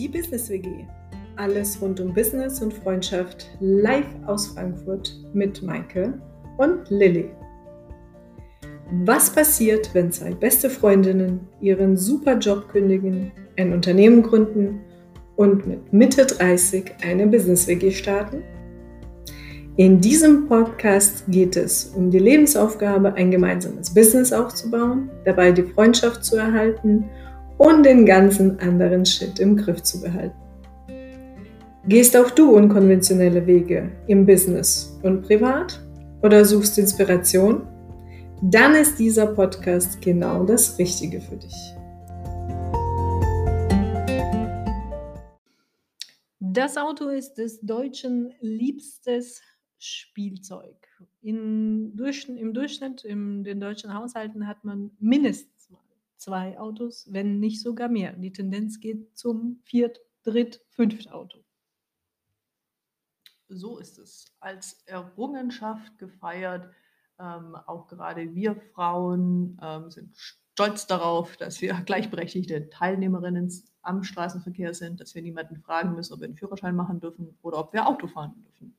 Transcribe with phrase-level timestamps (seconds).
[0.00, 0.86] Die Business WG.
[1.36, 6.14] Alles rund um Business und Freundschaft live aus Frankfurt mit Maike
[6.56, 7.28] und Lilly.
[9.04, 14.80] Was passiert, wenn zwei beste Freundinnen ihren super Job kündigen, ein Unternehmen gründen
[15.36, 18.42] und mit Mitte 30 eine Business WG starten?
[19.76, 26.24] In diesem Podcast geht es um die Lebensaufgabe, ein gemeinsames Business aufzubauen, dabei die Freundschaft
[26.24, 27.04] zu erhalten
[27.60, 30.34] und den ganzen anderen Shit im Griff zu behalten.
[31.86, 35.78] Gehst auch du unkonventionelle Wege im Business und privat
[36.22, 37.66] oder suchst Inspiration?
[38.40, 41.54] Dann ist dieser Podcast genau das Richtige für dich.
[46.38, 49.42] Das Auto ist des Deutschen liebstes
[49.76, 50.88] Spielzeug.
[51.20, 51.94] In,
[52.38, 55.59] Im Durchschnitt in den deutschen Haushalten hat man mindestens
[56.20, 58.12] zwei Autos, wenn nicht sogar mehr.
[58.12, 61.38] Die Tendenz geht zum Viert-, Dritt-, Fünft-Auto.
[63.48, 64.26] So ist es.
[64.38, 66.70] Als Errungenschaft gefeiert.
[67.18, 73.52] Ähm, auch gerade wir Frauen ähm, sind stolz darauf, dass wir gleichberechtigte Teilnehmerinnen
[73.82, 77.58] am Straßenverkehr sind, dass wir niemanden fragen müssen, ob wir einen Führerschein machen dürfen oder
[77.58, 78.76] ob wir Auto fahren dürfen.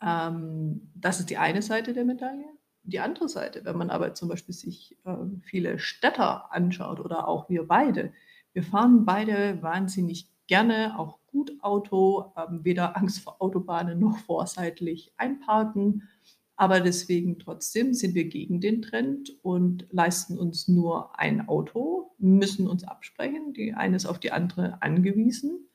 [0.00, 2.48] Ähm, das ist die eine Seite der Medaille.
[2.86, 7.48] Die andere Seite, wenn man aber zum Beispiel sich äh, viele Städter anschaut oder auch
[7.48, 8.12] wir beide,
[8.52, 14.46] wir fahren beide wahnsinnig gerne, auch gut Auto, haben weder Angst vor Autobahnen noch vor
[14.46, 16.08] seitlich einparken.
[16.54, 22.66] Aber deswegen trotzdem sind wir gegen den Trend und leisten uns nur ein Auto, müssen
[22.66, 23.52] uns absprechen.
[23.52, 25.68] Die eine ist auf die andere angewiesen.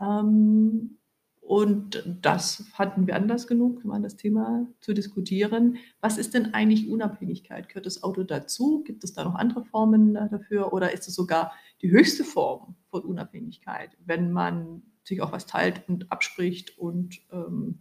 [0.00, 0.98] Ähm,
[1.46, 5.76] und das hatten wir anders genug, mal das Thema zu diskutieren.
[6.00, 7.68] Was ist denn eigentlich Unabhängigkeit?
[7.68, 8.82] Gehört das Auto dazu?
[8.82, 10.72] Gibt es da noch andere Formen dafür?
[10.72, 15.86] Oder ist es sogar die höchste Form von Unabhängigkeit, wenn man sich auch was teilt
[15.86, 17.80] und abspricht und ähm,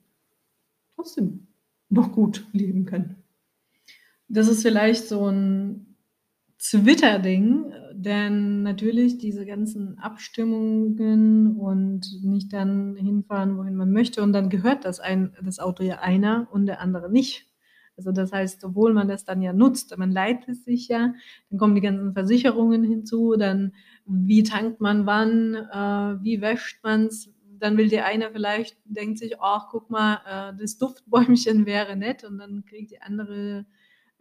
[0.95, 1.47] trotzdem
[1.87, 3.23] noch gut leben kann?
[4.27, 5.92] Das ist vielleicht so ein
[6.69, 14.49] Twitter-Ding, denn natürlich diese ganzen Abstimmungen und nicht dann hinfahren, wohin man möchte und dann
[14.49, 17.47] gehört das, ein, das Auto ja einer und der andere nicht.
[17.97, 21.13] Also das heißt, obwohl man das dann ja nutzt, man leiht es sich ja,
[21.49, 23.73] dann kommen die ganzen Versicherungen hinzu, dann
[24.05, 29.19] wie tankt man wann, äh, wie wäscht man es, dann will der eine vielleicht, denkt
[29.19, 33.65] sich, ach guck mal, äh, das Duftbäumchen wäre nett und dann kriegt die andere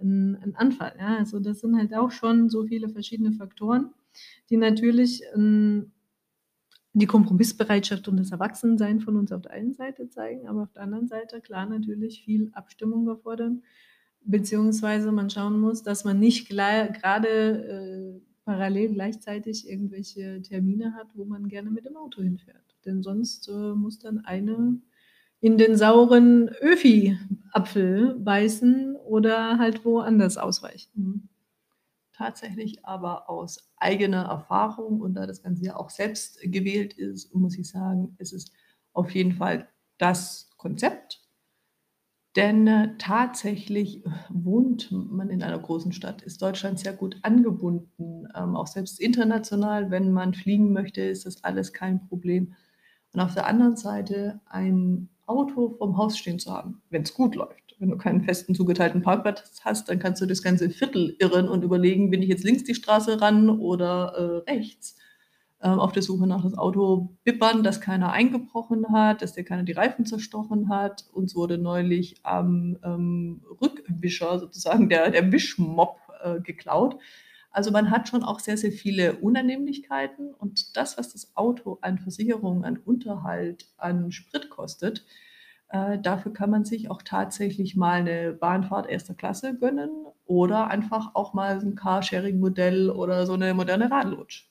[0.03, 0.95] ein, ein Anfall.
[0.99, 1.17] Ja?
[1.17, 3.91] Also das sind halt auch schon so viele verschiedene Faktoren,
[4.51, 5.93] die natürlich ähm,
[6.95, 10.83] die Kompromissbereitschaft und das Erwachsensein von uns auf der einen Seite zeigen, aber auf der
[10.83, 13.63] anderen Seite klar natürlich viel Abstimmung erfordern,
[14.25, 21.25] beziehungsweise man schauen muss, dass man nicht gerade äh, parallel gleichzeitig irgendwelche Termine hat, wo
[21.25, 22.77] man gerne mit dem Auto hinfährt.
[22.85, 24.81] Denn sonst äh, muss dann eine
[25.41, 30.91] in den sauren Öfi-Apfel beißen oder halt woanders ausweichen.
[30.95, 31.29] Mhm.
[32.15, 37.59] Tatsächlich aber aus eigener Erfahrung und da das Ganze ja auch selbst gewählt ist, muss
[37.59, 38.53] ich sagen, es ist
[38.95, 39.69] auf jeden Fall
[39.99, 41.21] das Konzept.
[42.37, 48.57] Denn äh, tatsächlich wohnt man in einer großen Stadt, ist Deutschland sehr gut angebunden, ähm,
[48.57, 52.55] auch selbst international, wenn man fliegen möchte, ist das alles kein Problem.
[53.13, 57.35] Und auf der anderen Seite ein Auto vom Haus stehen zu haben, wenn es gut
[57.35, 57.62] läuft.
[57.83, 61.65] Wenn du keinen festen zugeteilten Parkplatz hast, dann kannst du das ganze Viertel irren und
[61.65, 64.95] überlegen, bin ich jetzt links die Straße ran oder äh, rechts.
[65.61, 69.65] Ähm, auf der Suche nach das Auto bippern, dass keiner eingebrochen hat, dass der keiner
[69.65, 71.07] die Reifen zerstochen hat.
[71.13, 77.01] Uns wurde neulich am ähm, Rückwischer sozusagen der, der Wischmob äh, geklaut.
[77.51, 81.99] Also man hat schon auch sehr, sehr viele Unannehmlichkeiten und das, was das Auto an
[81.99, 85.05] Versicherung, an Unterhalt, an Sprit kostet,
[85.73, 89.91] äh, dafür kann man sich auch tatsächlich mal eine Bahnfahrt erster Klasse gönnen
[90.27, 94.51] oder einfach auch mal ein Carsharing-Modell oder so eine moderne Radlutsch.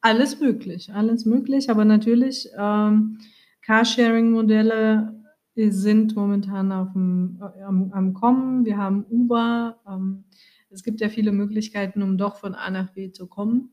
[0.00, 3.18] Alles möglich, alles möglich, aber natürlich ähm,
[3.62, 5.20] Carsharing-Modelle
[5.56, 8.64] sind momentan auf dem, äh, am, am Kommen.
[8.64, 9.80] Wir haben Uber.
[9.88, 10.24] Ähm,
[10.70, 13.70] es gibt ja viele Möglichkeiten, um doch von A nach B zu kommen.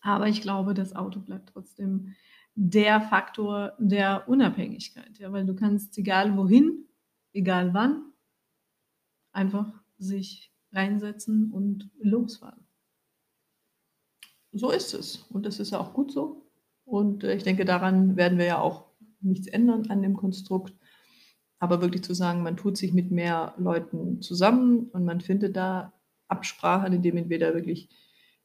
[0.00, 2.14] Aber ich glaube, das Auto bleibt trotzdem
[2.56, 5.18] der Faktor der Unabhängigkeit.
[5.18, 6.88] Ja, weil du kannst, egal wohin,
[7.32, 8.12] egal wann,
[9.30, 12.66] einfach sich reinsetzen und losfahren.
[14.52, 15.18] So ist es.
[15.28, 16.50] Und das ist ja auch gut so.
[16.84, 18.86] Und äh, ich denke, daran werden wir ja auch
[19.20, 20.74] nichts ändern an dem Konstrukt.
[21.58, 25.92] Aber wirklich zu sagen, man tut sich mit mehr Leuten zusammen und man findet da
[26.28, 27.90] Absprachen, indem entweder wirklich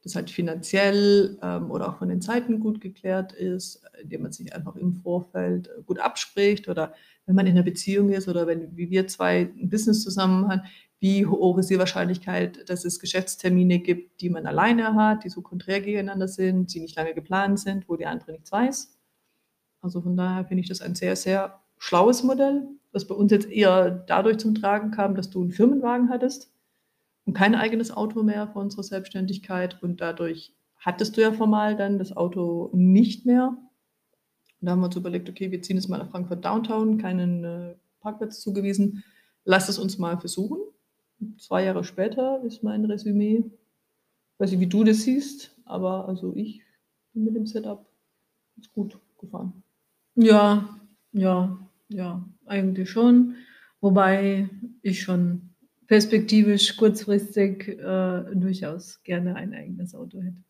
[0.02, 4.54] das halt finanziell ähm, oder auch von den Zeiten gut geklärt ist, indem man sich
[4.54, 6.92] einfach im Vorfeld äh, gut abspricht oder
[7.24, 10.62] wenn man in einer Beziehung ist oder wenn, wie wir zwei ein Business zusammen haben,
[10.98, 15.40] wie hoch ist die Wahrscheinlichkeit, dass es Geschäftstermine gibt, die man alleine hat, die so
[15.40, 18.96] konträr gegeneinander sind, die nicht lange geplant sind, wo die andere nichts weiß.
[19.80, 23.50] Also von daher finde ich das ein sehr, sehr schlaues Modell, was bei uns jetzt
[23.50, 26.51] eher dadurch zum Tragen kam, dass du einen Firmenwagen hattest
[27.32, 29.82] kein eigenes Auto mehr für unsere Selbstständigkeit.
[29.82, 33.48] Und dadurch hattest du ja formal dann das Auto nicht mehr.
[34.60, 37.44] Und da haben wir uns überlegt, okay, wir ziehen jetzt mal nach Frankfurt Downtown, keinen
[37.44, 39.04] äh, Parkplatz zugewiesen.
[39.44, 40.58] Lass es uns mal versuchen.
[41.38, 43.44] Zwei Jahre später ist mein Resümee,
[44.38, 46.62] weiß nicht, wie du das siehst, aber also ich
[47.12, 47.86] bin mit dem Setup
[48.74, 49.62] gut gefahren.
[50.16, 50.76] Ja,
[51.12, 51.58] ja,
[51.88, 53.36] ja, eigentlich schon.
[53.80, 54.48] Wobei
[54.82, 55.51] ich schon
[55.92, 60.42] perspektivisch kurzfristig äh, durchaus gerne ein eigenes Auto hätte.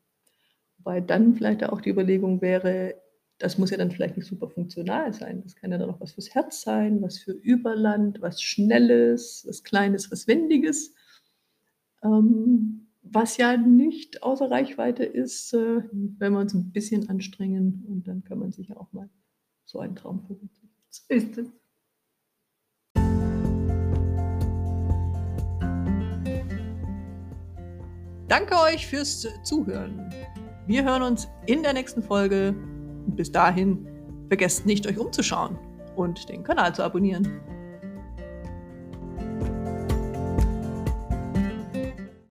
[0.79, 2.95] Wobei dann vielleicht auch die Überlegung wäre,
[3.39, 5.43] das muss ja dann vielleicht nicht super funktional sein.
[5.43, 9.65] Das kann ja dann auch was fürs Herz sein, was für Überland, was Schnelles, was
[9.65, 10.95] Kleines, was Wendiges.
[12.05, 18.07] Ähm, was ja nicht außer Reichweite ist, äh, wenn wir uns ein bisschen anstrengen und
[18.07, 19.11] dann kann man sich ja auch mal
[19.65, 20.71] so einen Traum verwirklichen.
[20.89, 21.62] So ist es.
[28.33, 30.11] Danke euch fürs Zuhören.
[30.67, 32.55] Wir hören uns in der nächsten Folge.
[33.09, 33.87] bis dahin,
[34.29, 35.59] vergesst nicht, euch umzuschauen
[35.97, 37.43] und den Kanal zu abonnieren.